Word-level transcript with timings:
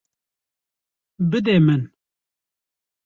Bide 1.29 1.59
min. 1.65 1.81